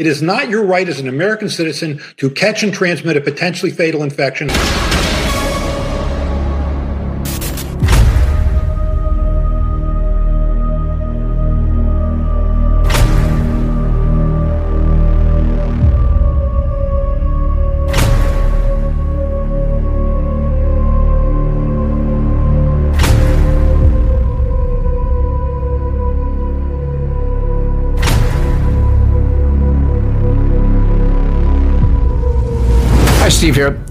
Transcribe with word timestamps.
It 0.00 0.06
is 0.06 0.22
not 0.22 0.48
your 0.48 0.64
right 0.64 0.88
as 0.88 0.98
an 0.98 1.08
American 1.08 1.50
citizen 1.50 2.00
to 2.16 2.30
catch 2.30 2.62
and 2.62 2.72
transmit 2.72 3.18
a 3.18 3.20
potentially 3.20 3.70
fatal 3.70 4.02
infection. 4.02 4.48
Steve 33.40 33.56
here. 33.56 33.82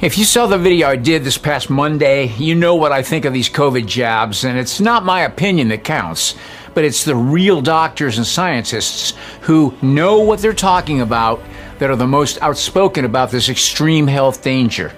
If 0.00 0.16
you 0.16 0.24
saw 0.24 0.46
the 0.46 0.56
video 0.56 0.88
I 0.88 0.96
did 0.96 1.24
this 1.24 1.36
past 1.36 1.68
Monday, 1.68 2.28
you 2.38 2.54
know 2.54 2.74
what 2.74 2.90
I 2.90 3.02
think 3.02 3.26
of 3.26 3.34
these 3.34 3.50
COVID 3.50 3.84
jabs, 3.84 4.44
and 4.44 4.58
it's 4.58 4.80
not 4.80 5.04
my 5.04 5.24
opinion 5.24 5.68
that 5.68 5.84
counts, 5.84 6.36
but 6.72 6.84
it's 6.84 7.04
the 7.04 7.14
real 7.14 7.60
doctors 7.60 8.16
and 8.16 8.26
scientists 8.26 9.12
who 9.42 9.74
know 9.82 10.20
what 10.20 10.38
they're 10.38 10.54
talking 10.54 11.02
about 11.02 11.42
that 11.80 11.90
are 11.90 11.96
the 11.96 12.06
most 12.06 12.40
outspoken 12.40 13.04
about 13.04 13.30
this 13.30 13.50
extreme 13.50 14.06
health 14.06 14.42
danger. 14.42 14.90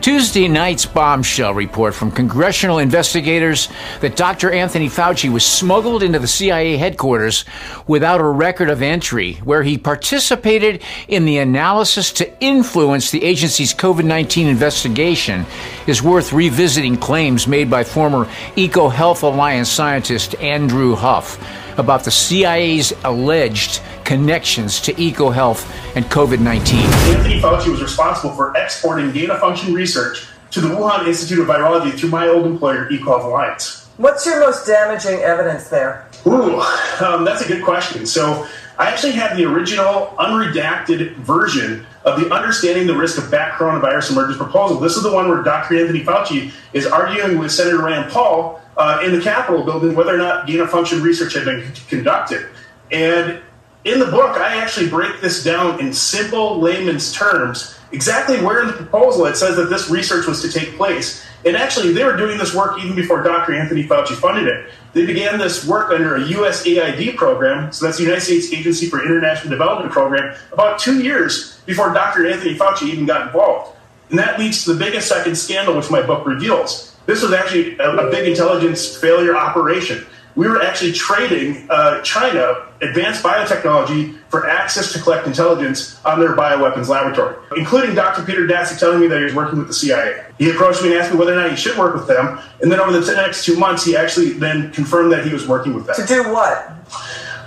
Tuesday 0.00 0.46
night's 0.46 0.86
bombshell 0.86 1.54
report 1.54 1.94
from 1.94 2.10
congressional 2.10 2.78
investigators 2.78 3.68
that 4.00 4.16
Dr. 4.16 4.52
Anthony 4.52 4.88
Fauci 4.88 5.32
was 5.32 5.44
smuggled 5.44 6.02
into 6.02 6.18
the 6.18 6.28
CIA 6.28 6.76
headquarters 6.76 7.44
without 7.86 8.20
a 8.20 8.28
record 8.28 8.70
of 8.70 8.82
entry, 8.82 9.34
where 9.44 9.62
he 9.62 9.78
participated 9.78 10.82
in 11.08 11.24
the 11.24 11.38
analysis 11.38 12.12
to 12.12 12.40
influence 12.40 13.10
the 13.10 13.24
agency's 13.24 13.74
COVID 13.74 14.04
19 14.04 14.46
investigation, 14.46 15.44
is 15.86 16.02
worth 16.02 16.32
revisiting 16.32 16.96
claims 16.96 17.48
made 17.48 17.70
by 17.70 17.82
former 17.82 18.26
EcoHealth 18.56 19.22
Alliance 19.22 19.68
scientist 19.68 20.34
Andrew 20.36 20.94
Huff 20.94 21.38
about 21.78 22.04
the 22.04 22.10
CIA's 22.10 22.92
alleged 23.04 23.82
connections 24.06 24.80
to 24.80 24.94
EcoHealth 24.94 25.68
and 25.96 26.04
COVID 26.06 26.40
19. 26.40 26.78
Anthony 26.78 27.40
Fauci 27.40 27.68
was 27.68 27.82
responsible 27.82 28.34
for 28.34 28.56
exporting 28.56 29.12
gain 29.12 29.30
of 29.30 29.40
function 29.40 29.74
research 29.74 30.26
to 30.52 30.60
the 30.60 30.68
Wuhan 30.68 31.06
Institute 31.06 31.40
of 31.40 31.48
Virology 31.48 31.92
through 31.98 32.10
my 32.10 32.28
old 32.28 32.46
employer, 32.46 32.88
EcoHealth 32.88 33.24
Alliance. 33.24 33.88
What's 33.98 34.24
your 34.24 34.40
most 34.40 34.66
damaging 34.66 35.20
evidence 35.20 35.68
there? 35.68 36.08
Ooh, 36.26 36.60
um, 37.00 37.24
that's 37.24 37.42
a 37.42 37.48
good 37.48 37.64
question. 37.64 38.06
So, 38.06 38.46
I 38.78 38.90
actually 38.90 39.12
had 39.12 39.38
the 39.38 39.44
original 39.46 40.14
unredacted 40.18 41.14
version 41.16 41.86
of 42.04 42.20
the 42.20 42.32
Understanding 42.32 42.86
the 42.86 42.94
Risk 42.94 43.16
of 43.16 43.30
Bat 43.30 43.54
Coronavirus 43.54 44.12
Emergence 44.12 44.36
proposal. 44.36 44.78
This 44.78 44.96
is 44.96 45.02
the 45.02 45.12
one 45.12 45.30
where 45.30 45.42
Dr. 45.42 45.78
Anthony 45.80 46.04
Fauci 46.04 46.52
is 46.74 46.86
arguing 46.86 47.38
with 47.38 47.50
Senator 47.50 47.82
Rand 47.82 48.12
Paul 48.12 48.60
uh, 48.76 49.00
in 49.02 49.12
the 49.12 49.20
Capitol 49.20 49.64
building 49.64 49.94
whether 49.94 50.14
or 50.14 50.18
not 50.18 50.46
gain 50.46 50.60
of 50.60 50.68
function 50.68 51.02
research 51.02 51.32
had 51.32 51.46
been 51.46 51.72
conducted. 51.88 52.48
And 52.92 53.40
in 53.86 54.00
the 54.00 54.06
book, 54.06 54.36
I 54.36 54.56
actually 54.56 54.88
break 54.88 55.20
this 55.20 55.44
down 55.44 55.78
in 55.78 55.92
simple 55.92 56.58
layman's 56.58 57.12
terms, 57.12 57.78
exactly 57.92 58.42
where 58.42 58.62
in 58.62 58.66
the 58.66 58.72
proposal 58.72 59.26
it 59.26 59.36
says 59.36 59.54
that 59.56 59.70
this 59.70 59.88
research 59.88 60.26
was 60.26 60.42
to 60.42 60.50
take 60.50 60.76
place. 60.76 61.24
And 61.44 61.56
actually, 61.56 61.92
they 61.92 62.02
were 62.02 62.16
doing 62.16 62.36
this 62.36 62.52
work 62.52 62.80
even 62.80 62.96
before 62.96 63.22
Dr. 63.22 63.54
Anthony 63.54 63.84
Fauci 63.84 64.14
funded 64.16 64.48
it. 64.48 64.70
They 64.92 65.06
began 65.06 65.38
this 65.38 65.64
work 65.64 65.92
under 65.92 66.16
a 66.16 66.20
USAID 66.20 67.14
program, 67.14 67.72
so 67.72 67.86
that's 67.86 67.98
the 67.98 68.02
United 68.02 68.22
States 68.22 68.52
Agency 68.52 68.88
for 68.88 69.04
International 69.04 69.50
Development 69.50 69.92
Program, 69.92 70.36
about 70.52 70.80
two 70.80 71.00
years 71.00 71.60
before 71.64 71.94
Dr. 71.94 72.26
Anthony 72.26 72.58
Fauci 72.58 72.88
even 72.88 73.06
got 73.06 73.28
involved. 73.28 73.76
And 74.10 74.18
that 74.18 74.40
leads 74.40 74.64
to 74.64 74.72
the 74.72 74.78
biggest 74.84 75.08
second 75.08 75.36
scandal, 75.36 75.76
which 75.76 75.92
my 75.92 76.02
book 76.02 76.26
reveals. 76.26 76.96
This 77.06 77.22
was 77.22 77.32
actually 77.32 77.78
a, 77.78 77.92
a 77.92 78.10
big 78.10 78.26
intelligence 78.26 78.96
failure 78.96 79.36
operation 79.36 80.04
we 80.36 80.46
were 80.46 80.62
actually 80.62 80.92
trading 80.92 81.66
uh, 81.70 82.02
China 82.02 82.66
advanced 82.82 83.24
biotechnology 83.24 84.18
for 84.28 84.48
access 84.48 84.92
to 84.92 85.00
collect 85.00 85.26
intelligence 85.26 85.98
on 86.04 86.20
their 86.20 86.36
bioweapons 86.36 86.88
laboratory, 86.88 87.34
including 87.56 87.94
Dr. 87.94 88.22
Peter 88.22 88.46
Daszak 88.46 88.78
telling 88.78 89.00
me 89.00 89.06
that 89.06 89.18
he 89.18 89.24
was 89.24 89.34
working 89.34 89.58
with 89.58 89.68
the 89.68 89.74
CIA. 89.74 90.26
He 90.38 90.50
approached 90.50 90.82
me 90.82 90.90
and 90.90 90.98
asked 90.98 91.10
me 91.10 91.18
whether 91.18 91.32
or 91.32 91.36
not 91.36 91.50
he 91.50 91.56
should 91.56 91.76
work 91.78 91.94
with 91.94 92.06
them. 92.06 92.38
And 92.60 92.70
then 92.70 92.78
over 92.78 92.92
the 92.92 93.12
next 93.14 93.46
two 93.46 93.58
months, 93.58 93.84
he 93.84 93.96
actually 93.96 94.32
then 94.32 94.70
confirmed 94.72 95.10
that 95.12 95.26
he 95.26 95.32
was 95.32 95.48
working 95.48 95.72
with 95.72 95.86
them. 95.86 95.96
To 95.96 96.06
do 96.06 96.30
what? 96.30 96.70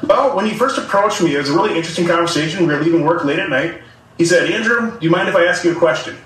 Well, 0.03 0.35
when 0.35 0.47
he 0.47 0.55
first 0.55 0.79
approached 0.79 1.21
me, 1.21 1.35
it 1.35 1.37
was 1.37 1.49
a 1.49 1.53
really 1.53 1.77
interesting 1.77 2.07
conversation. 2.07 2.65
We 2.65 2.73
were 2.73 2.81
leaving 2.81 3.05
work 3.05 3.23
late 3.23 3.37
at 3.37 3.49
night. 3.49 3.81
He 4.17 4.25
said, 4.25 4.49
Andrew, 4.49 4.97
do 4.97 5.05
you 5.05 5.11
mind 5.11 5.29
if 5.29 5.35
I 5.35 5.45
ask 5.45 5.63
you 5.63 5.73
a 5.73 5.79
question? 5.79 6.17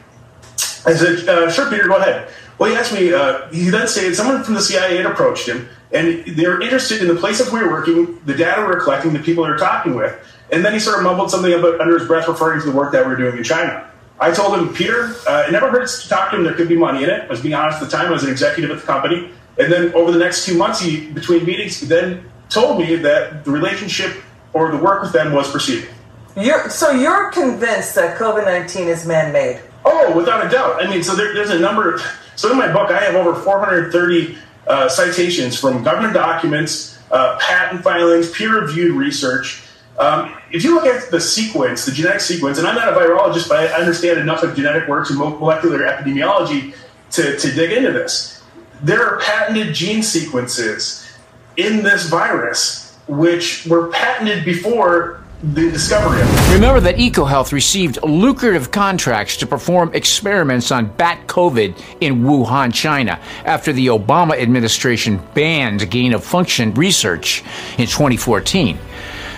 I 0.86 0.94
said, 0.94 1.28
uh, 1.28 1.52
sure, 1.52 1.70
Peter, 1.70 1.88
go 1.88 1.98
ahead. 1.98 2.30
Well, 2.58 2.70
he 2.70 2.78
asked 2.78 2.94
me, 2.94 3.12
uh, 3.12 3.48
he 3.50 3.70
then 3.70 3.88
said 3.88 4.16
someone 4.16 4.44
from 4.44 4.54
the 4.54 4.62
CIA 4.62 4.98
had 4.98 5.06
approached 5.06 5.48
him 5.48 5.68
and 5.94 6.26
they're 6.26 6.60
interested 6.62 7.02
in 7.02 7.08
the 7.08 7.16
places 7.16 7.52
we're 7.52 7.70
working, 7.70 8.20
the 8.26 8.34
data 8.34 8.62
we're 8.62 8.82
collecting, 8.82 9.14
the 9.14 9.20
people 9.20 9.44
we're 9.44 9.58
talking 9.58 9.96
with. 9.96 10.20
And 10.52 10.66
then 10.66 10.74
he 10.74 10.80
sort 10.80 10.98
of 10.98 11.04
mumbled 11.04 11.30
something 11.32 11.54
about 11.54 11.80
under 11.80 11.98
his 11.98 12.08
breath 12.08 12.28
referring 12.28 12.62
to 12.62 12.72
the 12.72 12.76
work 12.76 12.92
that 12.94 13.06
we're 13.06 13.16
doing 13.16 13.38
in 13.38 13.44
China. 13.44 13.90
I 14.20 14.32
told 14.32 14.58
him, 14.58 14.74
Peter, 14.74 15.16
uh, 15.28 15.46
it 15.48 15.52
never 15.52 15.70
hurts 15.70 16.04
to 16.04 16.10
talk 16.10 16.32
to 16.32 16.38
him. 16.38 16.44
There 16.44 16.54
could 16.54 16.70
be 16.70 16.78
money 16.78 17.04
in 17.04 17.10
it. 17.10 17.24
I 17.24 17.28
was 17.28 17.42
being 17.42 17.54
honest 17.54 17.82
at 17.82 17.90
the 17.90 17.96
time. 17.96 18.08
I 18.08 18.12
was 18.12 18.24
an 18.24 18.30
executive 18.30 18.72
at 18.72 18.80
the 18.80 18.86
company. 18.86 19.32
And 19.58 19.72
then 19.72 19.94
over 19.94 20.12
the 20.12 20.20
next 20.20 20.46
two 20.46 20.58
months, 20.58 20.80
he, 20.80 21.12
between 21.12 21.46
meetings, 21.46 21.80
he 21.80 21.86
then 21.86 22.30
told 22.50 22.80
me 22.80 22.96
that 22.96 23.46
the 23.46 23.52
relationship 23.52 24.16
or 24.54 24.72
the 24.72 24.78
work 24.78 25.02
with 25.02 25.12
them 25.12 25.34
was 25.34 25.50
proceeding. 25.52 25.90
You're, 26.36 26.70
so 26.70 26.92
you're 26.92 27.32
convinced 27.32 27.96
that 27.96 28.18
COVID 28.18 28.46
19 28.46 28.88
is 28.88 29.06
man 29.06 29.32
made? 29.32 29.62
Oh, 29.86 30.16
without 30.16 30.46
a 30.46 30.50
doubt. 30.50 30.84
I 30.84 30.90
mean, 30.90 31.04
so 31.04 31.16
there, 31.16 31.34
there's 31.34 31.52
a 31.52 31.60
number. 31.60 31.96
Of, 31.96 32.02
so 32.36 32.52
in 32.52 32.58
my 32.58 32.72
book, 32.72 32.90
I 32.90 33.00
have 33.04 33.16
over 33.16 33.40
430 33.40 34.38
uh, 34.68 34.88
citations 34.90 35.60
from 35.60 35.84
government 35.84 36.14
documents, 36.14 37.00
uh, 37.12 37.38
patent 37.40 37.84
filings, 37.84 38.32
peer 38.32 38.62
reviewed 38.62 38.96
research. 38.96 39.64
Um, 40.00 40.36
if 40.52 40.64
you 40.64 40.74
look 40.76 40.86
at 40.86 41.12
the 41.12 41.22
sequence, 41.22 41.86
the 41.86 41.92
genetic 41.92 42.22
sequence, 42.22 42.58
and 42.58 42.68
I'm 42.68 42.76
not 42.76 42.90
a 42.90 42.96
virologist, 42.96 43.50
but 43.50 43.60
I 43.60 43.68
understand 43.80 44.20
enough 44.20 44.44
of 44.44 44.56
genetic 44.56 44.88
works 44.88 45.10
and 45.10 45.20
molecular 45.20 45.80
epidemiology 45.80 46.76
to, 47.12 47.38
to 47.38 47.52
dig 47.52 47.72
into 47.72 47.92
this. 47.92 48.42
There 48.82 49.06
are 49.06 49.20
patented 49.20 49.74
gene 49.74 50.02
sequences 50.02 51.08
in 51.58 51.84
this 51.84 52.10
virus 52.10 52.98
which 53.08 53.66
were 53.68 53.90
patented 53.90 54.46
before 54.46 55.23
the 55.44 55.70
discovery 55.72 56.22
of 56.22 56.28
it. 56.30 56.54
Remember 56.54 56.80
that 56.80 56.96
EcoHealth 56.96 57.52
received 57.52 58.02
lucrative 58.02 58.72
contracts 58.72 59.36
to 59.38 59.46
perform 59.46 59.94
experiments 59.94 60.72
on 60.72 60.86
bat 60.86 61.28
COVID 61.28 61.78
in 62.00 62.24
Wuhan, 62.24 62.74
China, 62.74 63.20
after 63.44 63.74
the 63.74 63.88
Obama 63.88 64.40
administration 64.42 65.20
banned 65.34 65.90
gain 65.92 66.14
of 66.14 66.24
function 66.24 66.74
research 66.76 67.44
in 67.78 67.88
2014. 67.88 68.78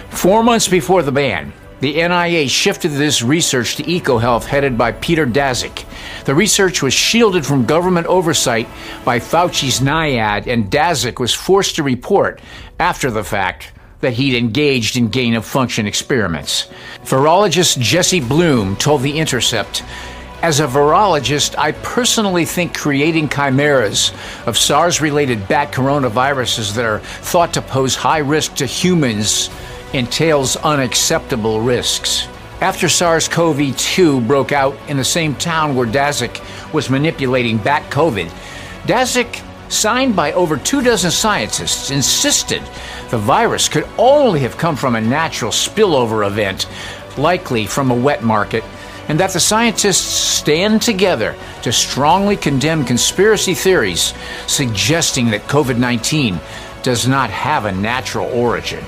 Four 0.10 0.44
months 0.44 0.68
before 0.68 1.02
the 1.02 1.12
ban, 1.12 1.52
the 1.80 1.94
NIA 1.94 2.48
shifted 2.48 2.90
this 2.90 3.24
research 3.24 3.76
to 3.78 3.84
EcoHealth, 3.84 4.46
headed 4.46 4.78
by 4.78 4.92
Peter 4.92 5.26
Daszak. 5.26 5.86
The 6.26 6.36
research 6.36 6.84
was 6.84 6.94
shielded 6.94 7.46
from 7.46 7.66
government 7.66 8.06
oversight 8.08 8.68
by 9.04 9.20
Fauci's 9.20 9.80
NIAID, 9.80 10.46
and 10.46 10.70
Daszak 10.70 11.20
was 11.20 11.34
forced 11.34 11.76
to 11.76 11.84
report 11.84 12.40
after 12.80 13.10
the 13.10 13.24
fact 13.24 13.72
that 14.01 14.13
he'd 14.13 14.38
engaged 14.38 14.97
in 14.97 15.07
gain 15.07 15.35
of 15.35 15.45
function 15.45 15.88
experiments. 15.88 16.67
Virologist 17.03 17.79
Jesse 17.79 18.19
Bloom 18.19 18.75
told 18.75 19.01
The 19.01 19.17
Intercept 19.17 19.83
As 20.41 20.59
a 20.59 20.67
virologist, 20.67 21.57
I 21.57 21.72
personally 21.72 22.45
think 22.45 22.78
creating 22.78 23.29
chimeras 23.29 24.11
of 24.45 24.57
SARS 24.57 25.01
related 25.01 25.47
bat 25.47 25.72
coronaviruses 25.72 26.75
that 26.75 26.85
are 26.85 27.00
thought 27.00 27.53
to 27.53 27.61
pose 27.61 27.95
high 27.95 28.19
risk 28.19 28.56
to 28.56 28.66
humans 28.66 29.50
entails 29.94 30.56
unacceptable 30.57 31.62
risks. 31.62 32.27
After 32.62 32.88
SARS 32.88 33.27
CoV 33.27 33.75
2 33.77 34.21
broke 34.21 34.51
out 34.51 34.77
in 34.88 34.98
the 34.98 35.03
same 35.03 35.36
town 35.36 35.75
where 35.75 35.88
Daszak 35.88 36.41
was 36.74 36.89
manipulating 36.89 37.57
bat 37.57 37.89
COVID, 37.91 38.30
Daszak 38.83 39.41
signed 39.69 40.15
by 40.15 40.31
over 40.33 40.57
two 40.57 40.81
dozen 40.81 41.12
scientists, 41.12 41.91
insisted 41.91 42.62
the 43.09 43.17
virus 43.17 43.69
could 43.69 43.88
only 43.97 44.39
have 44.41 44.57
come 44.57 44.75
from 44.75 44.95
a 44.95 45.01
natural 45.01 45.51
spillover 45.51 46.25
event, 46.27 46.67
likely 47.17 47.65
from 47.65 47.91
a 47.91 47.95
wet 47.95 48.23
market, 48.23 48.63
and 49.07 49.19
that 49.19 49.31
the 49.31 49.39
scientists 49.39 50.06
stand 50.06 50.81
together 50.81 51.35
to 51.62 51.71
strongly 51.71 52.35
condemn 52.35 52.85
conspiracy 52.85 53.53
theories 53.53 54.13
suggesting 54.47 55.29
that 55.31 55.47
COVID 55.47 55.77
19 55.77 56.39
does 56.83 57.07
not 57.07 57.29
have 57.29 57.65
a 57.65 57.71
natural 57.71 58.27
origin. 58.27 58.83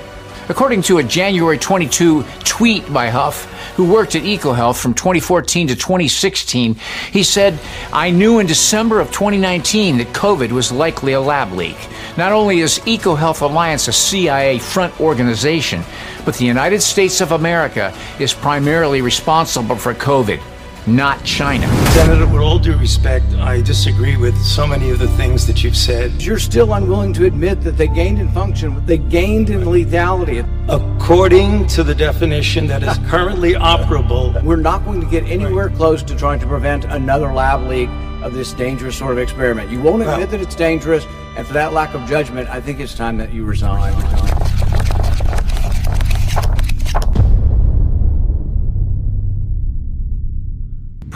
According 0.50 0.80
to 0.82 0.96
a 0.96 1.02
January 1.02 1.58
22 1.58 2.24
tweet 2.40 2.90
by 2.90 3.10
Huff, 3.10 3.44
who 3.76 3.84
worked 3.84 4.16
at 4.16 4.22
EcoHealth 4.22 4.80
from 4.80 4.94
2014 4.94 5.68
to 5.68 5.76
2016, 5.76 6.74
he 7.12 7.22
said, 7.22 7.58
I 7.92 8.10
knew 8.10 8.38
in 8.38 8.46
December 8.46 8.98
of 8.98 9.12
2019 9.12 9.98
that 9.98 10.08
COVID 10.08 10.50
was 10.50 10.72
likely 10.72 11.12
a 11.12 11.20
lab 11.20 11.52
leak. 11.52 11.76
Not 12.16 12.32
only 12.32 12.60
is 12.60 12.78
EcoHealth 12.80 13.42
Alliance 13.42 13.88
a 13.88 13.92
CIA 13.92 14.58
front 14.58 14.98
organization, 15.00 15.82
but 16.24 16.36
the 16.36 16.46
United 16.46 16.80
States 16.80 17.20
of 17.20 17.32
America 17.32 17.94
is 18.18 18.32
primarily 18.32 19.02
responsible 19.02 19.76
for 19.76 19.92
COVID 19.92 20.40
not 20.86 21.24
China. 21.24 21.66
Senator, 21.88 22.26
with 22.26 22.40
all 22.40 22.58
due 22.58 22.76
respect, 22.76 23.26
I 23.34 23.60
disagree 23.60 24.16
with 24.16 24.36
so 24.42 24.66
many 24.66 24.90
of 24.90 24.98
the 24.98 25.08
things 25.08 25.46
that 25.46 25.62
you've 25.62 25.76
said. 25.76 26.22
You're 26.22 26.38
still 26.38 26.72
unwilling 26.74 27.12
to 27.14 27.26
admit 27.26 27.62
that 27.62 27.76
they 27.76 27.88
gained 27.88 28.18
in 28.18 28.30
function, 28.30 28.84
they 28.86 28.98
gained 28.98 29.50
in 29.50 29.62
lethality. 29.62 30.46
According 30.68 31.66
to 31.68 31.82
the 31.82 31.94
definition 31.94 32.66
that 32.68 32.82
is 32.82 32.98
currently 33.10 33.52
operable, 33.54 34.42
we're 34.42 34.56
not 34.56 34.84
going 34.84 35.00
to 35.00 35.06
get 35.06 35.24
anywhere 35.24 35.70
close 35.70 36.02
to 36.04 36.16
trying 36.16 36.40
to 36.40 36.46
prevent 36.46 36.84
another 36.84 37.32
lab 37.32 37.68
leak 37.68 37.88
of 38.22 38.34
this 38.34 38.52
dangerous 38.52 38.96
sort 38.96 39.12
of 39.12 39.18
experiment. 39.18 39.70
You 39.70 39.80
won't 39.80 40.02
admit 40.02 40.30
that 40.30 40.40
it's 40.40 40.54
dangerous, 40.54 41.06
and 41.36 41.46
for 41.46 41.52
that 41.54 41.72
lack 41.72 41.94
of 41.94 42.06
judgment, 42.08 42.48
I 42.48 42.60
think 42.60 42.80
it's 42.80 42.94
time 42.94 43.16
that 43.18 43.32
you 43.32 43.44
resign. 43.44 44.27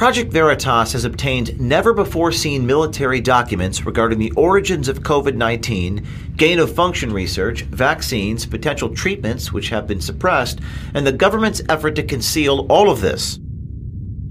Project 0.03 0.33
Veritas 0.33 0.95
has 0.95 1.05
obtained 1.05 1.61
never 1.61 1.93
before 1.93 2.33
seen 2.33 2.67
military 2.67 3.21
documents 3.21 3.87
regarding 3.87 4.19
the 4.19 4.33
origins 4.33 4.89
of 4.89 5.05
COVID 5.05 5.37
19, 5.37 6.05
gain 6.37 6.59
of 6.59 6.75
function 6.75 7.13
research, 7.13 7.63
vaccines, 7.63 8.45
potential 8.45 8.93
treatments 8.93 9.53
which 9.53 9.69
have 9.69 9.87
been 9.87 10.01
suppressed, 10.01 10.59
and 10.95 11.07
the 11.07 11.13
government's 11.13 11.63
effort 11.69 11.95
to 11.95 12.03
conceal 12.03 12.67
all 12.69 12.91
of 12.91 13.01
this. 13.01 13.37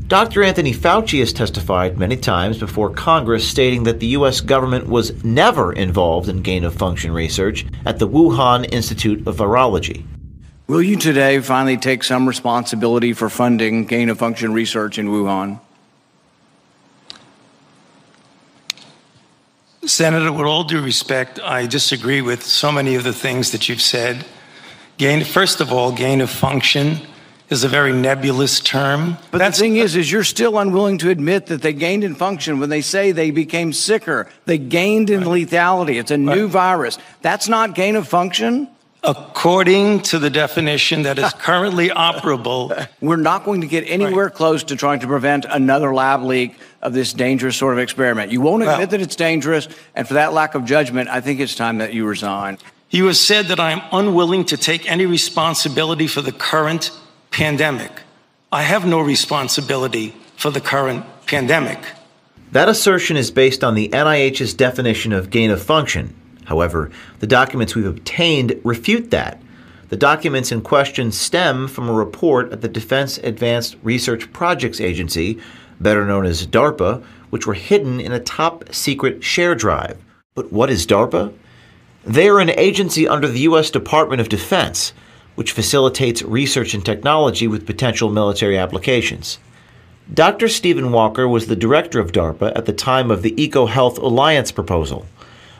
Dr. 0.07 0.44
Anthony 0.44 0.73
Fauci 0.73 1.19
has 1.19 1.31
testified 1.31 1.97
many 1.97 2.17
times 2.17 2.57
before 2.57 2.89
Congress 2.89 3.47
stating 3.47 3.83
that 3.83 4.01
the 4.01 4.07
U.S. 4.07 4.41
government 4.41 4.88
was 4.88 5.24
never 5.24 5.71
involved 5.71 6.27
in 6.27 6.41
gain 6.41 6.65
of 6.65 6.75
function 6.75 7.13
research 7.13 7.65
at 7.85 7.97
the 7.97 8.09
Wuhan 8.09 8.69
Institute 8.74 9.25
of 9.25 9.38
Virology. 9.38 10.06
Will 10.71 10.81
you 10.81 10.95
today 10.95 11.38
finally 11.41 11.75
take 11.75 12.01
some 12.01 12.25
responsibility 12.25 13.12
for 13.12 13.27
funding 13.29 13.83
gain 13.83 14.07
of 14.07 14.18
function 14.18 14.53
research 14.53 14.97
in 14.97 15.09
Wuhan? 15.09 15.59
Senator, 19.85 20.31
with 20.31 20.45
all 20.45 20.63
due 20.63 20.81
respect, 20.81 21.41
I 21.41 21.68
disagree 21.68 22.21
with 22.21 22.41
so 22.41 22.71
many 22.71 22.95
of 22.95 23.03
the 23.03 23.12
things 23.12 23.51
that 23.51 23.68
you've 23.68 23.81
said. 23.81 24.25
Gain, 24.97 25.25
first 25.25 25.59
of 25.59 25.73
all, 25.73 25.91
gain 25.91 26.21
of 26.21 26.29
function 26.29 27.01
is 27.50 27.65
a 27.65 27.67
very 27.67 27.91
nebulous 27.91 28.62
term. 28.62 29.17
But 29.29 29.39
That's, 29.39 29.57
the 29.57 29.65
thing 29.65 29.75
is, 29.75 29.97
is 29.97 30.09
you're 30.09 30.24
still 30.24 30.57
unwilling 30.57 31.00
to 31.00 31.09
admit 31.09 31.47
that 31.47 31.62
they 31.63 31.74
gained 31.74 32.06
in 32.06 32.15
function 32.15 32.62
when 32.62 32.69
they 32.69 32.79
say 32.79 33.12
they 33.12 33.31
became 33.31 33.74
sicker. 33.74 34.29
They 34.45 34.57
gained 34.57 35.09
in 35.09 35.25
right. 35.25 35.45
lethality. 35.45 36.00
It's 36.00 36.12
a 36.12 36.17
right. 36.17 36.38
new 36.38 36.47
virus. 36.47 36.97
That's 37.21 37.50
not 37.50 37.75
gain 37.75 37.97
of 37.97 38.07
function. 38.07 38.69
According 39.03 40.01
to 40.03 40.19
the 40.19 40.30
definition 40.30 41.03
that 41.03 41.18
is 41.18 41.33
currently 41.39 41.89
operable, 41.89 42.88
we're 43.01 43.15
not 43.15 43.45
going 43.45 43.62
to 43.62 43.68
get 43.68 43.83
anywhere 43.88 44.25
right. 44.25 44.33
close 44.33 44.63
to 44.65 44.75
trying 44.75 45.00
to 45.00 45.07
prevent 45.07 45.45
another 45.50 45.92
lab 45.92 46.21
leak 46.21 46.56
of 46.83 46.94
this 46.94 47.12
dangerous 47.12 47.57
sort 47.57 47.74
of 47.74 47.80
experiment. 47.80 48.31
You 48.31 48.42
won't 48.42 48.62
admit 48.62 48.77
well, 48.77 48.88
that 48.88 49.01
it's 49.01 49.15
dangerous, 49.15 49.68
and 49.95 50.07
for 50.07 50.13
that 50.13 50.33
lack 50.33 50.53
of 50.53 50.65
judgment, 50.65 51.09
I 51.09 51.19
think 51.19 51.39
it's 51.39 51.56
time 51.56 51.80
that 51.80 51.95
you 51.95 52.06
resign. 52.06 52.59
You 52.92 53.07
have 53.07 53.18
said 53.18 53.48
that 53.48 53.59
I 53.59 53.71
am 53.71 53.81
unwilling 53.92 54.45
to 54.45 54.57
take 54.57 54.89
any 54.89 55.07
responsibility 55.07 56.06
for 56.06 56.21
the 56.21 56.31
current 56.31 56.92
pandemic. 57.31 57.92
I 58.51 58.62
have 58.62 58.86
no 58.86 59.00
responsibility 59.00 60.13
for 60.36 60.51
the 60.51 60.62
current 60.62 61.06
pandemic. 61.25 61.80
That 62.51 62.69
assertion 62.69 63.18
is 63.18 63.31
based 63.31 63.63
on 63.63 63.74
the 63.74 63.89
NIH's 63.89 64.53
definition 64.53 65.12
of 65.12 65.31
gain 65.31 65.50
of 65.50 65.63
function 65.63 66.20
However, 66.51 66.92
the 67.19 67.27
documents 67.27 67.75
we've 67.75 67.86
obtained 67.86 68.59
refute 68.65 69.09
that. 69.12 69.42
The 69.88 69.95
documents 69.95 70.51
in 70.51 70.59
question 70.59 71.13
stem 71.13 71.69
from 71.69 71.88
a 71.88 71.94
report 71.94 72.51
at 72.51 72.59
the 72.59 72.68
Defense 72.68 73.18
Advanced 73.19 73.77
Research 73.83 74.33
Projects 74.33 74.81
Agency, 74.81 75.39
better 75.80 76.06
known 76.06 76.25
as 76.25 76.45
DARPA, 76.45 77.01
which 77.30 77.48
were 77.48 77.53
hidden 77.53 78.01
in 78.01 78.12
a 78.12 78.19
top 78.19 78.65
secret 78.74 79.24
share 79.24 79.56
drive. 79.56 79.98
But 80.36 80.51
what 80.51 80.69
is 80.69 80.86
DARPA? 80.86 81.33
They 82.03 82.27
are 82.27 82.42
an 82.42 82.50
agency 82.50 83.07
under 83.07 83.30
the 83.30 83.48
U.S. 83.51 83.71
Department 83.71 84.19
of 84.19 84.27
Defense, 84.27 84.92
which 85.36 85.53
facilitates 85.53 86.21
research 86.21 86.74
and 86.74 86.83
technology 86.83 87.48
with 87.48 87.65
potential 87.65 88.12
military 88.12 88.57
applications. 88.57 89.39
Dr. 90.13 90.50
Steven 90.50 90.92
Walker 90.92 91.30
was 91.30 91.48
the 91.48 91.56
director 91.56 92.01
of 92.01 92.12
DARPA 92.12 92.51
at 92.57 92.65
the 92.65 92.74
time 92.74 93.09
of 93.09 93.21
the 93.21 93.31
EcoHealth 93.36 93.98
Alliance 93.98 94.51
proposal. 94.51 95.06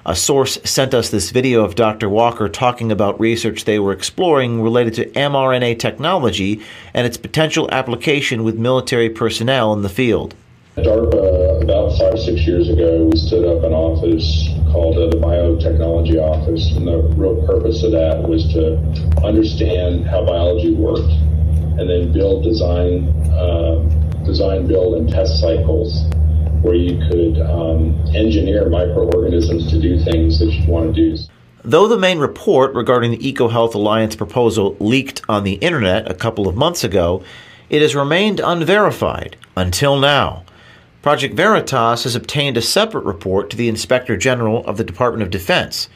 A 0.04 0.16
source 0.16 0.58
sent 0.64 0.96
us 0.96 1.12
this 1.12 1.30
video 1.30 1.64
of 1.64 1.76
Dr. 1.76 2.10
Walker 2.10 2.50
talking 2.50 2.92
about 2.92 3.20
research 3.20 3.66
they 3.66 3.78
were 3.78 3.92
exploring 3.92 4.60
related 4.60 4.96
to 4.96 5.06
mRNA 5.12 5.78
technology 5.78 6.60
and 6.96 7.06
its 7.06 7.18
potential 7.18 7.70
application 7.72 8.44
with 8.44 8.58
military 8.58 9.12
personnel 9.12 9.74
in 9.74 9.84
the 9.84 9.90
field. 9.90 10.34
DARPA, 10.78 11.62
about 11.62 11.96
five, 12.00 12.20
six 12.20 12.48
years 12.48 12.68
ago, 12.68 13.10
we 13.12 13.18
stood 13.20 13.46
up 13.46 13.64
an 13.64 13.74
office 13.74 14.50
called 14.72 14.98
uh, 14.98 15.06
the 15.08 15.18
Biotechnology 15.18 16.18
Office, 16.18 16.72
and 16.72 16.88
the 16.88 16.98
real 17.16 17.46
purpose 17.46 17.84
of 17.84 17.92
that 17.92 18.24
was 18.28 18.52
to 18.54 18.78
understand 19.24 20.08
how 20.08 20.26
biology 20.26 20.74
worked 20.74 21.14
and 21.78 21.88
then 21.88 22.12
build, 22.12 22.44
design, 22.44 23.10
uh, 23.34 23.78
design, 24.26 24.66
build, 24.66 24.96
and 24.96 25.12
test 25.12 25.40
cycles 25.40 26.06
where 26.62 26.76
you 26.76 26.98
could 27.10 27.42
um, 27.42 28.00
engineer 28.16 28.70
microorganisms 28.70 29.70
to 29.70 29.80
do 29.80 30.00
things 30.04 30.40
that 30.40 30.52
you 30.52 30.70
want 30.70 30.96
to 30.96 31.16
do. 31.16 31.24
Though 31.64 31.88
the 31.88 31.98
main 31.98 32.20
report 32.20 32.74
regarding 32.74 33.12
the 33.12 33.34
EcoHealth 33.34 33.76
Alliance 33.76 34.16
proposal 34.16 34.76
leaked 34.80 35.22
on 35.30 35.44
the 35.44 35.54
internet 35.54 36.10
a 36.10 36.16
couple 36.16 36.48
of 36.48 36.56
months 36.56 36.84
ago, 36.84 37.24
it 37.70 37.82
has 37.82 37.96
remained 37.96 38.40
unverified 38.40 39.38
until 39.56 40.00
now. 40.00 40.44
Project 41.02 41.36
Veritas 41.36 42.04
has 42.04 42.16
obtained 42.16 42.58
a 42.58 42.62
separate 42.62 43.06
report 43.06 43.50
to 43.50 43.58
the 43.58 43.70
Inspector 43.70 44.16
General 44.18 44.66
of 44.66 44.78
the 44.78 44.84
Department 44.84 45.24
of 45.24 45.30
Defense, 45.30 45.88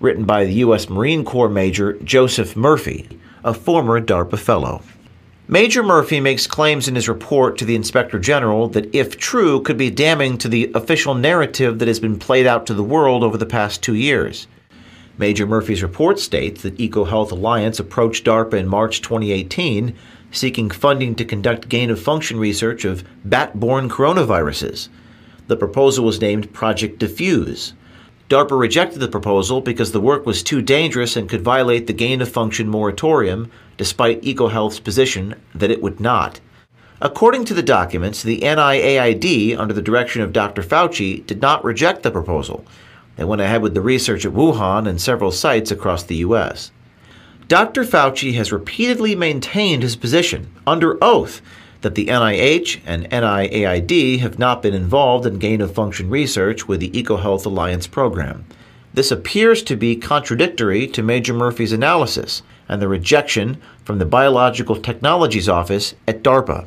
written 0.00 0.24
by 0.24 0.44
the 0.44 0.54
U.S. 0.54 0.88
Marine 0.88 1.24
Corps 1.24 1.48
Major 1.48 1.94
Joseph 2.02 2.56
Murphy, 2.56 3.08
a 3.42 3.52
former 3.52 4.00
DARPA 4.00 4.38
fellow. 4.38 4.82
Major 5.46 5.82
Murphy 5.82 6.20
makes 6.20 6.46
claims 6.46 6.88
in 6.88 6.94
his 6.94 7.06
report 7.06 7.58
to 7.58 7.66
the 7.66 7.74
Inspector 7.74 8.18
General 8.20 8.66
that, 8.68 8.94
if 8.94 9.18
true, 9.18 9.60
could 9.60 9.76
be 9.76 9.90
damning 9.90 10.38
to 10.38 10.48
the 10.48 10.72
official 10.74 11.14
narrative 11.14 11.78
that 11.78 11.88
has 11.88 12.00
been 12.00 12.18
played 12.18 12.46
out 12.46 12.66
to 12.66 12.72
the 12.72 12.82
world 12.82 13.22
over 13.22 13.36
the 13.36 13.44
past 13.44 13.82
two 13.82 13.94
years. 13.94 14.46
Major 15.18 15.46
Murphy's 15.46 15.82
report 15.82 16.18
states 16.18 16.62
that 16.62 16.78
EcoHealth 16.78 17.30
Alliance 17.30 17.78
approached 17.78 18.24
DARPA 18.24 18.54
in 18.54 18.66
March 18.66 19.02
2018 19.02 19.94
seeking 20.30 20.70
funding 20.70 21.14
to 21.14 21.26
conduct 21.26 21.68
gain 21.68 21.90
of 21.90 22.00
function 22.00 22.38
research 22.38 22.86
of 22.86 23.04
bat 23.22 23.60
borne 23.60 23.90
coronaviruses. 23.90 24.88
The 25.46 25.56
proposal 25.58 26.06
was 26.06 26.22
named 26.22 26.54
Project 26.54 26.98
DEFUSE. 26.98 27.74
DARPA 28.30 28.58
rejected 28.58 29.00
the 29.00 29.08
proposal 29.08 29.60
because 29.60 29.92
the 29.92 30.00
work 30.00 30.24
was 30.24 30.42
too 30.42 30.62
dangerous 30.62 31.16
and 31.16 31.28
could 31.28 31.42
violate 31.42 31.86
the 31.86 31.92
gain 31.92 32.22
of 32.22 32.30
function 32.30 32.66
moratorium, 32.66 33.50
despite 33.76 34.22
EcoHealth's 34.22 34.80
position 34.80 35.34
that 35.54 35.70
it 35.70 35.82
would 35.82 36.00
not. 36.00 36.40
According 37.00 37.44
to 37.46 37.54
the 37.54 37.62
documents, 37.62 38.22
the 38.22 38.40
NIAID, 38.40 39.58
under 39.58 39.74
the 39.74 39.82
direction 39.82 40.22
of 40.22 40.32
Dr. 40.32 40.62
Fauci, 40.62 41.26
did 41.26 41.42
not 41.42 41.64
reject 41.64 42.02
the 42.02 42.10
proposal. 42.10 42.64
They 43.16 43.24
went 43.24 43.42
ahead 43.42 43.62
with 43.62 43.74
the 43.74 43.80
research 43.80 44.24
at 44.24 44.32
Wuhan 44.32 44.88
and 44.88 45.00
several 45.00 45.30
sites 45.30 45.70
across 45.70 46.02
the 46.02 46.16
U.S. 46.16 46.70
Dr. 47.46 47.84
Fauci 47.84 48.34
has 48.34 48.52
repeatedly 48.52 49.14
maintained 49.14 49.82
his 49.82 49.96
position, 49.96 50.50
under 50.66 50.96
oath, 51.04 51.42
that 51.82 51.94
the 51.94 52.06
NIH 52.06 52.80
and 52.86 53.08
NIAID 53.10 54.20
have 54.20 54.38
not 54.38 54.62
been 54.62 54.72
involved 54.72 55.26
in 55.26 55.38
gain 55.38 55.60
of 55.60 55.74
function 55.74 56.08
research 56.08 56.66
with 56.66 56.80
the 56.80 56.90
EcoHealth 56.90 57.44
Alliance 57.44 57.86
program. 57.86 58.46
This 58.94 59.10
appears 59.10 59.62
to 59.64 59.76
be 59.76 59.96
contradictory 59.96 60.86
to 60.86 61.02
Major 61.02 61.34
Murphy's 61.34 61.72
analysis 61.72 62.42
and 62.68 62.80
the 62.80 62.88
rejection 62.88 63.60
from 63.84 63.98
the 63.98 64.06
Biological 64.06 64.76
Technologies 64.76 65.48
Office 65.48 65.94
at 66.06 66.22
DARPA. 66.22 66.66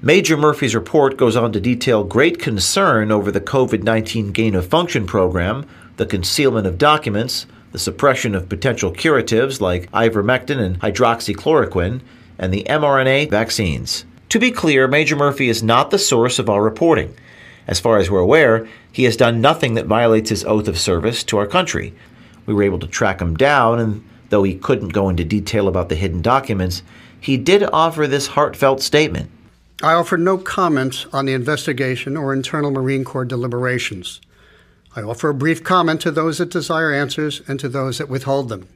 Major 0.00 0.36
Murphy's 0.36 0.74
report 0.74 1.16
goes 1.16 1.34
on 1.34 1.52
to 1.52 1.60
detail 1.60 2.04
great 2.04 2.38
concern 2.38 3.10
over 3.10 3.32
the 3.32 3.40
COVID 3.40 3.82
19 3.82 4.30
gain 4.30 4.54
of 4.54 4.66
function 4.66 5.06
program, 5.06 5.66
the 5.96 6.06
concealment 6.06 6.66
of 6.66 6.78
documents, 6.78 7.46
the 7.72 7.78
suppression 7.78 8.34
of 8.34 8.48
potential 8.48 8.92
curatives 8.92 9.60
like 9.60 9.90
ivermectin 9.90 10.58
and 10.58 10.80
hydroxychloroquine, 10.80 12.00
and 12.38 12.54
the 12.54 12.64
mRNA 12.64 13.30
vaccines. 13.30 14.04
To 14.28 14.38
be 14.38 14.50
clear, 14.50 14.86
Major 14.86 15.16
Murphy 15.16 15.48
is 15.48 15.62
not 15.62 15.90
the 15.90 15.98
source 15.98 16.38
of 16.38 16.48
our 16.48 16.62
reporting. 16.62 17.14
As 17.66 17.80
far 17.80 17.98
as 17.98 18.10
we're 18.10 18.20
aware, 18.20 18.68
he 18.92 19.04
has 19.04 19.16
done 19.16 19.40
nothing 19.40 19.74
that 19.74 19.86
violates 19.86 20.30
his 20.30 20.44
oath 20.44 20.68
of 20.68 20.78
service 20.78 21.24
to 21.24 21.38
our 21.38 21.46
country. 21.46 21.94
We 22.46 22.54
were 22.54 22.62
able 22.62 22.78
to 22.78 22.86
track 22.86 23.20
him 23.20 23.36
down, 23.36 23.80
and 23.80 24.08
Though 24.30 24.42
he 24.42 24.54
couldn't 24.54 24.88
go 24.88 25.08
into 25.08 25.24
detail 25.24 25.68
about 25.68 25.88
the 25.88 25.94
hidden 25.94 26.22
documents, 26.22 26.82
he 27.20 27.36
did 27.36 27.62
offer 27.62 28.06
this 28.06 28.28
heartfelt 28.28 28.80
statement. 28.82 29.30
I 29.82 29.92
offer 29.92 30.16
no 30.16 30.38
comment 30.38 31.06
on 31.12 31.24
the 31.24 31.32
investigation 31.32 32.16
or 32.16 32.32
internal 32.32 32.70
Marine 32.70 33.04
Corps 33.04 33.24
deliberations. 33.24 34.20
I 34.96 35.02
offer 35.02 35.28
a 35.28 35.34
brief 35.34 35.62
comment 35.62 36.00
to 36.00 36.10
those 36.10 36.38
that 36.38 36.50
desire 36.50 36.92
answers 36.92 37.42
and 37.46 37.60
to 37.60 37.68
those 37.68 37.98
that 37.98 38.08
withhold 38.08 38.48
them. 38.48 38.68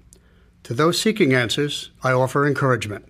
To 0.64 0.74
those 0.74 1.00
seeking 1.00 1.34
answers, 1.34 1.90
I 2.04 2.12
offer 2.12 2.46
encouragement. 2.46 3.04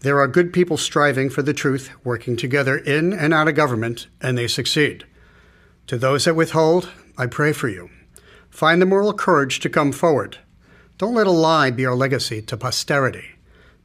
There 0.00 0.20
are 0.20 0.28
good 0.28 0.52
people 0.52 0.76
striving 0.76 1.30
for 1.30 1.42
the 1.42 1.54
truth, 1.54 1.90
working 2.04 2.36
together 2.36 2.76
in 2.76 3.12
and 3.12 3.32
out 3.32 3.48
of 3.48 3.54
government, 3.54 4.08
and 4.20 4.36
they 4.36 4.48
succeed. 4.48 5.04
To 5.86 5.96
those 5.96 6.26
that 6.26 6.36
withhold, 6.36 6.90
I 7.16 7.26
pray 7.26 7.52
for 7.52 7.68
you. 7.68 7.88
Find 8.50 8.82
the 8.82 8.86
moral 8.86 9.14
courage 9.14 9.60
to 9.60 9.70
come 9.70 9.92
forward. 9.92 10.38
Don't 10.98 11.14
let 11.14 11.26
a 11.26 11.30
lie 11.30 11.70
be 11.70 11.86
our 11.86 11.94
legacy 11.94 12.42
to 12.42 12.56
posterity. 12.56 13.30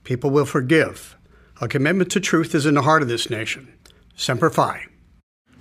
People 0.03 0.29
will 0.29 0.45
forgive. 0.45 1.15
A 1.59 1.67
commitment 1.67 2.11
to 2.11 2.19
truth 2.19 2.53
is 2.53 2.65
in 2.65 2.75
the 2.75 2.83
heart 2.83 3.01
of 3.01 3.07
this 3.07 3.29
nation. 3.29 3.73
Semper 4.15 4.49
Fi. 4.49 4.85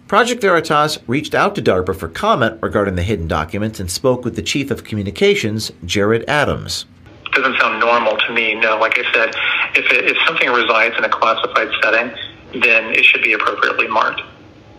Project 0.08 0.40
Veritas 0.40 0.98
reached 1.06 1.34
out 1.34 1.54
to 1.54 1.62
DARPA 1.62 1.96
for 1.96 2.08
comment 2.08 2.58
regarding 2.62 2.94
the 2.94 3.02
hidden 3.02 3.26
documents 3.26 3.80
and 3.80 3.90
spoke 3.90 4.24
with 4.24 4.36
the 4.36 4.42
Chief 4.42 4.70
of 4.70 4.84
Communications, 4.84 5.72
Jared 5.84 6.24
Adams. 6.28 6.84
Doesn't 7.32 7.58
sound 7.58 7.80
normal 7.80 8.16
to 8.16 8.32
me. 8.32 8.54
No, 8.54 8.78
like 8.78 8.98
I 8.98 9.12
said, 9.12 9.34
if, 9.74 9.90
it, 9.90 10.04
if 10.04 10.16
something 10.26 10.48
resides 10.48 10.94
in 10.96 11.04
a 11.04 11.08
classified 11.08 11.68
setting, 11.82 12.14
then 12.62 12.92
it 12.94 13.04
should 13.04 13.22
be 13.22 13.32
appropriately 13.32 13.88
marked. 13.88 14.22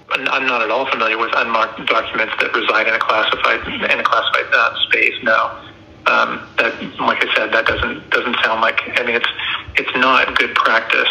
I'm 0.10 0.48
not 0.48 0.62
at 0.62 0.72
all 0.72 0.90
familiar 0.90 1.18
with 1.18 1.32
unmarked 1.36 1.86
documents 1.88 2.34
that 2.40 2.54
reside 2.56 2.88
in 2.88 2.94
a 2.94 3.00
classified 3.00 3.68
in 3.68 4.00
a 4.00 4.04
classified 4.04 4.46
uh, 4.54 4.76
space. 4.88 5.14
No, 5.22 5.60
um, 6.08 6.48
that 6.58 6.74
like 7.00 7.24
I 7.24 7.36
said, 7.36 7.52
that 7.52 7.66
doesn't 7.66 8.10
doesn't 8.10 8.38
sound 8.44 8.62
like. 8.62 8.80
I 9.00 9.04
mean, 9.04 9.16
it's 9.16 9.30
it's 9.76 9.96
not 9.96 10.38
good 10.38 10.56
practice 10.56 11.10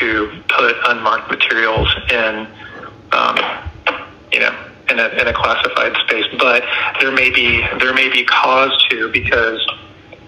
to 0.00 0.42
put 0.48 0.76
unmarked 0.86 1.30
materials 1.30 1.88
in, 2.10 2.46
um, 3.12 3.36
you 4.32 4.40
know, 4.40 4.54
in 4.90 4.98
a 4.98 5.08
in 5.20 5.28
a 5.28 5.32
classified 5.32 5.94
space. 6.06 6.26
But 6.38 6.64
there 7.00 7.12
may 7.12 7.30
be 7.30 7.64
there 7.78 7.94
may 7.94 8.08
be 8.08 8.24
cause 8.24 8.72
to 8.90 9.10
because 9.12 9.60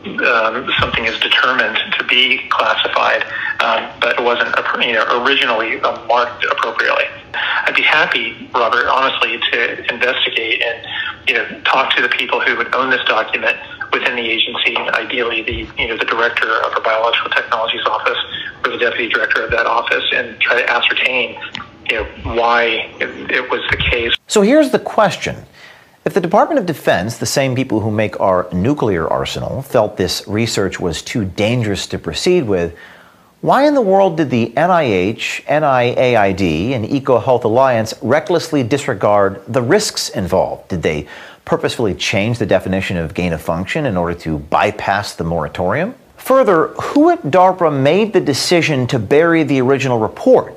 um, 0.07 0.71
something 0.79 1.05
is 1.05 1.19
determined 1.19 1.79
to 1.99 2.05
be 2.05 2.47
classified, 2.49 3.25
um, 3.61 3.91
but 4.01 4.23
wasn't 4.23 4.55
you 4.87 4.93
know, 4.93 5.25
originally 5.25 5.81
uh, 5.81 6.07
marked 6.07 6.45
appropriately. 6.45 7.05
I'd 7.35 7.75
be 7.75 7.83
happy, 7.83 8.49
Robert, 8.55 8.87
honestly, 8.87 9.39
to 9.51 9.93
investigate 9.93 10.63
and 10.63 10.87
you 11.27 11.35
know 11.35 11.61
talk 11.63 11.95
to 11.97 12.03
the 12.03 12.09
people 12.09 12.41
who 12.41 12.57
would 12.57 12.73
own 12.75 12.91
this 12.91 13.05
document 13.05 13.57
within 13.93 14.17
the 14.17 14.29
agency, 14.29 14.77
ideally 14.77 15.43
the 15.43 15.69
you 15.81 15.89
know 15.89 15.97
the 15.97 16.05
director 16.05 16.51
of 16.65 16.73
our 16.75 16.83
biological 16.83 17.31
technologies 17.31 17.85
office 17.87 18.19
or 18.65 18.71
the 18.71 18.79
deputy 18.79 19.09
director 19.09 19.43
of 19.45 19.51
that 19.51 19.67
office, 19.67 20.05
and 20.13 20.39
try 20.41 20.61
to 20.61 20.71
ascertain 20.71 21.39
you 21.91 21.97
know 21.97 22.05
why 22.35 22.93
it, 23.01 23.31
it 23.31 23.51
was 23.51 23.61
the 23.71 23.77
case. 23.77 24.15
So 24.27 24.43
here's 24.43 24.71
the 24.71 24.79
question. 24.79 25.37
If 26.05 26.15
the 26.15 26.21
Department 26.21 26.61
of 26.61 26.67
Defense, 26.67 27.19
the 27.19 27.27
same 27.27 27.57
people 27.57 27.81
who 27.81 27.91
make 27.91 28.21
our 28.21 28.49
nuclear 28.53 29.09
arsenal, 29.09 29.63
felt 29.63 29.97
this 29.97 30.23
research 30.29 30.79
was 30.79 31.03
too 31.03 31.25
dangerous 31.25 31.89
to 31.89 31.99
proceed 31.99 32.45
with, 32.45 32.77
why 33.41 33.67
in 33.67 33.75
the 33.75 33.83
world 33.83 34.17
did 34.17 34.31
the 34.31 34.53
NIH, 34.57 35.45
NIAID, 35.47 36.71
and 36.71 36.85
EcoHealth 36.85 37.45
Alliance 37.45 37.93
recklessly 38.03 38.63
disregard 38.63 39.43
the 39.47 39.63
risks 39.63 40.09
involved? 40.09 40.69
Did 40.69 40.83
they 40.83 41.09
purposefully 41.47 41.95
change 41.95 42.39
the 42.39 42.45
definition 42.45 42.99
of 42.99 43.15
gain 43.15 43.33
of 43.33 43.41
function 43.41 43.87
in 43.87 43.97
order 43.97 44.13
to 44.13 44.39
bypass 44.39 45.15
the 45.15 45.25
moratorium? 45.25 45.95
Further, 46.19 46.69
who 46.69 47.09
at 47.09 47.23
DARPA 47.23 47.73
made 47.73 48.13
the 48.13 48.21
decision 48.21 48.87
to 48.89 48.99
bury 48.99 49.45
the 49.45 49.61
original 49.63 49.99
report 49.99 50.55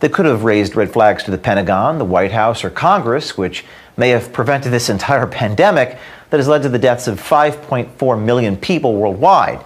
that 0.00 0.12
could 0.12 0.26
have 0.26 0.44
raised 0.44 0.76
red 0.76 0.92
flags 0.92 1.24
to 1.24 1.30
the 1.30 1.38
Pentagon, 1.38 1.98
the 1.98 2.04
White 2.04 2.30
House, 2.30 2.62
or 2.62 2.70
Congress, 2.70 3.36
which 3.36 3.64
may 3.96 4.10
have 4.10 4.32
prevented 4.32 4.72
this 4.72 4.88
entire 4.88 5.26
pandemic 5.42 5.98
that 6.30 6.36
has 6.36 6.48
led 6.48 6.62
to 6.62 6.68
the 6.68 6.78
deaths 6.78 7.08
of 7.08 7.20
5.4 7.20 8.22
million 8.22 8.56
people 8.56 8.94
worldwide 8.94 9.62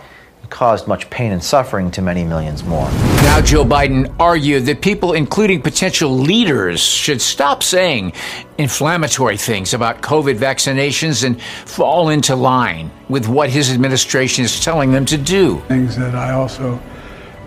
caused 0.53 0.87
much 0.87 1.09
pain 1.09 1.33
and 1.33 1.43
suffering 1.43 1.91
to 1.91 2.03
many 2.03 2.23
millions 2.23 2.63
more. 2.63 2.85
Now, 3.23 3.41
Joe 3.41 3.65
Biden 3.65 4.15
argued 4.21 4.67
that 4.67 4.83
people, 4.83 5.15
including 5.15 5.63
potential 5.63 6.11
leaders, 6.11 6.81
should 6.81 7.23
stop 7.23 7.63
saying 7.63 8.13
inflammatory 8.59 9.39
things 9.39 9.73
about 9.73 10.03
COVID 10.03 10.37
vaccinations 10.37 11.25
and 11.25 11.41
fall 11.43 12.11
into 12.11 12.37
line 12.37 12.91
with 13.09 13.27
what 13.29 13.49
his 13.49 13.73
administration 13.73 14.45
is 14.45 14.61
telling 14.61 14.93
them 14.93 15.07
to 15.07 15.17
do. 15.17 15.61
Things 15.69 15.97
that 15.97 16.15
I 16.15 16.33
also 16.33 16.79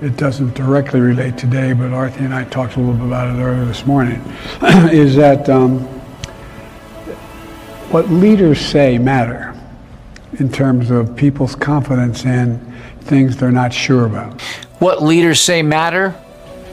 it 0.01 0.17
doesn't 0.17 0.55
directly 0.55 0.99
relate 0.99 1.37
today, 1.37 1.73
but 1.73 1.93
Arthur 1.93 2.23
and 2.23 2.33
I 2.33 2.43
talked 2.45 2.75
a 2.75 2.79
little 2.79 2.95
bit 2.95 3.05
about 3.05 3.33
it 3.33 3.39
earlier 3.39 3.65
this 3.65 3.85
morning, 3.85 4.21
is 4.91 5.15
that 5.15 5.47
um, 5.47 5.79
what 7.91 8.09
leaders 8.09 8.59
say 8.59 8.97
matter 8.97 9.55
in 10.39 10.51
terms 10.51 10.91
of 10.91 11.15
people's 11.15 11.55
confidence 11.55 12.25
in 12.25 12.74
things 13.05 13.37
they're 13.37 13.51
not 13.51 13.73
sure 13.73 14.05
about. 14.05 14.41
What 14.79 15.01
leaders 15.01 15.39
say 15.39 15.61
matter 15.61 16.13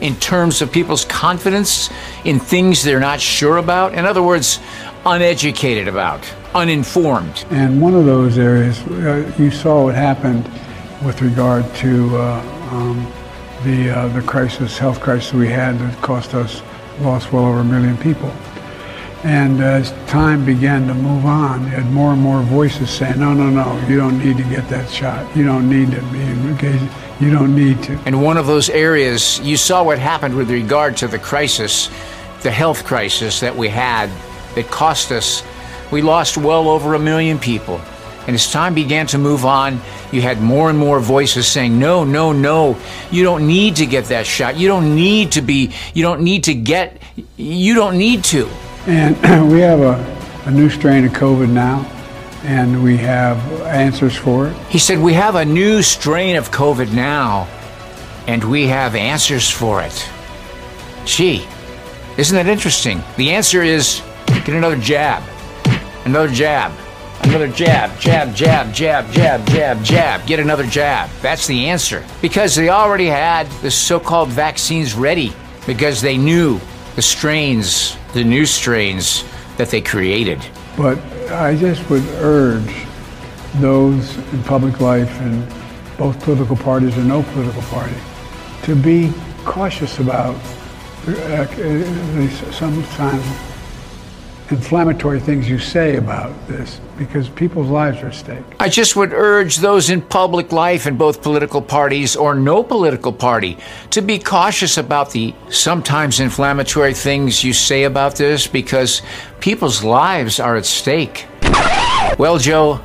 in 0.01 0.15
terms 0.17 0.61
of 0.61 0.71
people's 0.71 1.05
confidence 1.05 1.89
in 2.25 2.39
things 2.39 2.83
they're 2.83 2.99
not 2.99 3.21
sure 3.21 3.57
about? 3.57 3.93
In 3.93 4.05
other 4.05 4.21
words, 4.21 4.59
uneducated 5.05 5.87
about, 5.87 6.29
uninformed. 6.53 7.45
And 7.49 7.81
one 7.81 7.93
of 7.93 8.05
those 8.05 8.37
areas, 8.37 8.79
uh, 8.87 9.31
you 9.37 9.51
saw 9.51 9.85
what 9.85 9.95
happened 9.95 10.45
with 11.05 11.21
regard 11.21 11.63
to 11.75 12.17
uh, 12.17 12.69
um, 12.71 13.13
the, 13.63 13.89
uh, 13.89 14.07
the 14.09 14.21
crisis, 14.21 14.77
health 14.77 14.99
crisis 14.99 15.33
we 15.33 15.47
had 15.47 15.77
that 15.79 16.01
cost 16.01 16.33
us, 16.33 16.61
lost 16.99 17.31
well 17.31 17.45
over 17.45 17.59
a 17.59 17.63
million 17.63 17.97
people. 17.97 18.31
And 19.23 19.61
as 19.61 19.91
time 20.07 20.45
began 20.45 20.85
to 20.87 20.93
move 20.93 21.25
on, 21.25 21.63
you 21.63 21.69
had 21.69 21.85
more 21.91 22.11
and 22.11 22.21
more 22.21 22.41
voices 22.41 22.89
saying, 22.89 23.17
no, 23.17 23.33
no, 23.33 23.49
no, 23.49 23.87
you 23.87 23.95
don't 23.95 24.19
need 24.19 24.35
to 24.35 24.43
get 24.43 24.67
that 24.67 24.89
shot. 24.89 25.33
You 25.35 25.45
don't 25.45 25.69
need 25.69 25.91
to 25.91 26.01
be. 26.11 26.19
You 27.23 27.31
don't 27.31 27.55
need 27.55 27.81
to. 27.83 27.97
And 28.05 28.21
one 28.21 28.35
of 28.35 28.47
those 28.47 28.69
areas, 28.69 29.39
you 29.39 29.55
saw 29.55 29.81
what 29.81 29.97
happened 29.97 30.35
with 30.35 30.51
regard 30.51 30.97
to 30.97 31.07
the 31.07 31.19
crisis, 31.19 31.89
the 32.41 32.51
health 32.51 32.83
crisis 32.83 33.39
that 33.39 33.55
we 33.55 33.69
had 33.69 34.09
that 34.55 34.67
cost 34.67 35.09
us. 35.11 35.41
We 35.89 36.01
lost 36.01 36.37
well 36.37 36.67
over 36.67 36.93
a 36.93 36.99
million 36.99 37.39
people. 37.39 37.79
And 38.27 38.35
as 38.35 38.51
time 38.51 38.73
began 38.73 39.07
to 39.07 39.17
move 39.17 39.45
on, 39.45 39.79
you 40.11 40.21
had 40.21 40.41
more 40.41 40.69
and 40.69 40.77
more 40.77 40.99
voices 40.99 41.47
saying, 41.47 41.79
no, 41.79 42.03
no, 42.03 42.33
no, 42.33 42.77
you 43.09 43.23
don't 43.23 43.47
need 43.47 43.77
to 43.77 43.85
get 43.85 44.05
that 44.05 44.25
shot. 44.25 44.57
You 44.57 44.67
don't 44.67 44.95
need 44.95 45.33
to 45.33 45.41
be, 45.41 45.73
you 45.93 46.03
don't 46.03 46.21
need 46.21 46.45
to 46.45 46.53
get, 46.53 47.01
you 47.37 47.73
don't 47.73 47.97
need 47.97 48.25
to. 48.25 48.49
And 48.85 49.15
we 49.51 49.59
have 49.61 49.79
a, 49.79 50.43
a 50.45 50.51
new 50.51 50.69
strain 50.69 51.05
of 51.05 51.13
COVID 51.13 51.49
now, 51.49 51.89
and 52.43 52.83
we 52.83 52.97
have 52.97 53.37
answers 53.61 54.15
for 54.15 54.47
it. 54.47 54.57
He 54.67 54.77
said, 54.77 54.99
We 54.99 55.13
have 55.13 55.35
a 55.35 55.45
new 55.45 55.81
strain 55.81 56.35
of 56.35 56.51
COVID 56.51 56.91
now, 56.93 57.47
and 58.27 58.43
we 58.43 58.67
have 58.67 58.95
answers 58.95 59.49
for 59.49 59.81
it. 59.81 60.09
Gee, 61.05 61.47
isn't 62.17 62.35
that 62.35 62.47
interesting? 62.47 63.01
The 63.15 63.31
answer 63.31 63.61
is 63.61 64.01
get 64.27 64.49
another 64.49 64.77
jab, 64.77 65.23
another 66.03 66.27
jab, 66.27 66.73
another 67.23 67.47
jab, 67.47 67.97
jab, 67.99 68.35
jab, 68.35 68.73
jab, 68.73 69.11
jab, 69.13 69.47
jab, 69.47 69.83
jab, 69.83 70.27
get 70.27 70.39
another 70.41 70.65
jab. 70.65 71.09
That's 71.21 71.47
the 71.47 71.67
answer. 71.67 72.05
Because 72.21 72.53
they 72.55 72.67
already 72.67 73.07
had 73.07 73.47
the 73.61 73.71
so 73.71 73.99
called 73.99 74.29
vaccines 74.29 74.93
ready, 74.93 75.33
because 75.65 76.01
they 76.01 76.17
knew 76.17 76.59
the 76.95 77.01
strains, 77.01 77.97
the 78.13 78.23
new 78.23 78.45
strains 78.45 79.23
that 79.57 79.69
they 79.69 79.81
created. 79.81 80.45
But 80.77 80.97
I 81.31 81.55
just 81.55 81.89
would 81.89 82.03
urge 82.19 82.85
those 83.55 84.17
in 84.33 84.43
public 84.43 84.79
life 84.79 85.11
and 85.21 85.47
both 85.97 86.21
political 86.23 86.55
parties 86.55 86.97
or 86.97 87.03
no 87.03 87.23
political 87.23 87.61
party 87.63 87.95
to 88.63 88.75
be 88.75 89.13
cautious 89.45 89.99
about 89.99 90.35
uh, 91.07 91.45
sometimes 92.51 93.52
inflammatory 94.53 95.19
things 95.19 95.49
you 95.49 95.57
say 95.57 95.97
about 95.97 96.31
this 96.47 96.79
because 96.97 97.27
people's 97.29 97.69
lives 97.69 98.01
are 98.03 98.07
at 98.07 98.15
stake. 98.15 98.43
I 98.59 98.69
just 98.69 98.95
would 98.95 99.11
urge 99.11 99.57
those 99.57 99.89
in 99.89 100.01
public 100.01 100.51
life 100.51 100.85
in 100.85 100.95
both 100.95 101.21
political 101.21 101.61
parties 101.61 102.15
or 102.15 102.35
no 102.35 102.63
political 102.63 103.11
party 103.11 103.57
to 103.89 104.01
be 104.01 104.19
cautious 104.19 104.77
about 104.77 105.11
the 105.11 105.33
sometimes 105.49 106.19
inflammatory 106.19 106.93
things 106.93 107.43
you 107.43 107.51
say 107.51 107.83
about 107.83 108.15
this 108.15 108.47
because 108.47 109.01
people's 109.39 109.83
lives 109.83 110.39
are 110.39 110.55
at 110.55 110.65
stake. 110.65 111.25
Well, 112.19 112.37
Joe, 112.37 112.79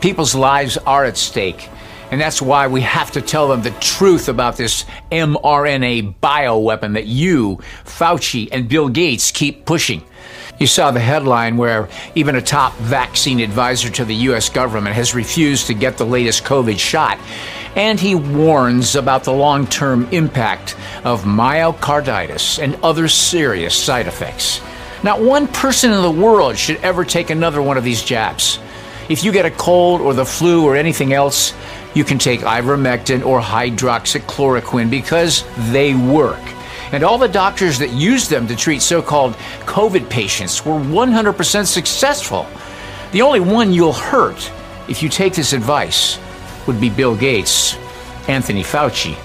people's 0.00 0.34
lives 0.34 0.76
are 0.76 1.04
at 1.04 1.16
stake. 1.16 1.70
And 2.10 2.20
that's 2.20 2.40
why 2.40 2.68
we 2.68 2.82
have 2.82 3.10
to 3.12 3.22
tell 3.22 3.48
them 3.48 3.62
the 3.62 3.72
truth 3.80 4.28
about 4.28 4.56
this 4.56 4.84
mRNA 5.10 6.14
bioweapon 6.20 6.94
that 6.94 7.06
you, 7.06 7.60
Fauci, 7.84 8.48
and 8.52 8.68
Bill 8.68 8.88
Gates 8.88 9.32
keep 9.32 9.64
pushing. 9.64 10.04
You 10.58 10.66
saw 10.68 10.90
the 10.90 11.00
headline 11.00 11.56
where 11.56 11.88
even 12.14 12.36
a 12.36 12.42
top 12.42 12.74
vaccine 12.74 13.40
advisor 13.40 13.90
to 13.90 14.04
the 14.04 14.14
U.S. 14.28 14.48
government 14.48 14.94
has 14.94 15.14
refused 15.14 15.66
to 15.66 15.74
get 15.74 15.98
the 15.98 16.06
latest 16.06 16.44
COVID 16.44 16.78
shot. 16.78 17.18
And 17.74 17.98
he 17.98 18.14
warns 18.14 18.94
about 18.94 19.24
the 19.24 19.32
long 19.32 19.66
term 19.66 20.08
impact 20.12 20.76
of 21.02 21.24
myocarditis 21.24 22.62
and 22.62 22.76
other 22.84 23.08
serious 23.08 23.74
side 23.74 24.06
effects. 24.06 24.60
Not 25.02 25.20
one 25.20 25.48
person 25.48 25.92
in 25.92 26.00
the 26.00 26.10
world 26.10 26.56
should 26.56 26.76
ever 26.78 27.04
take 27.04 27.30
another 27.30 27.60
one 27.60 27.76
of 27.76 27.84
these 27.84 28.02
jabs. 28.02 28.58
If 29.08 29.22
you 29.22 29.32
get 29.32 29.44
a 29.44 29.50
cold 29.50 30.00
or 30.00 30.14
the 30.14 30.24
flu 30.24 30.64
or 30.64 30.76
anything 30.76 31.12
else, 31.12 31.52
you 31.94 32.04
can 32.04 32.18
take 32.18 32.40
ivermectin 32.40 33.24
or 33.26 33.40
hydroxychloroquine 33.40 34.88
because 34.88 35.44
they 35.70 35.94
work. 35.94 36.40
And 36.92 37.02
all 37.02 37.18
the 37.18 37.28
doctors 37.28 37.78
that 37.78 37.90
used 37.90 38.30
them 38.30 38.46
to 38.46 38.56
treat 38.56 38.82
so 38.82 39.02
called 39.02 39.34
COVID 39.66 40.08
patients 40.08 40.64
were 40.64 40.74
100% 40.74 41.66
successful. 41.66 42.46
The 43.12 43.22
only 43.22 43.40
one 43.40 43.72
you'll 43.72 43.92
hurt 43.92 44.50
if 44.88 45.02
you 45.02 45.08
take 45.08 45.34
this 45.34 45.52
advice 45.52 46.18
would 46.66 46.80
be 46.80 46.90
Bill 46.90 47.16
Gates, 47.16 47.76
Anthony 48.28 48.62
Fauci, 48.62 49.16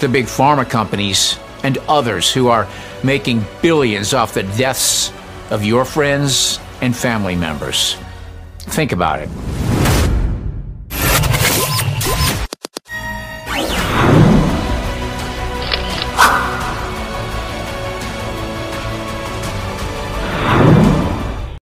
the 0.00 0.08
big 0.08 0.26
pharma 0.26 0.68
companies, 0.68 1.38
and 1.62 1.78
others 1.88 2.32
who 2.32 2.48
are 2.48 2.68
making 3.02 3.44
billions 3.62 4.14
off 4.14 4.34
the 4.34 4.42
deaths 4.42 5.12
of 5.50 5.64
your 5.64 5.84
friends 5.84 6.60
and 6.80 6.94
family 6.94 7.36
members. 7.36 7.96
Think 8.58 8.92
about 8.92 9.20
it. 9.20 9.65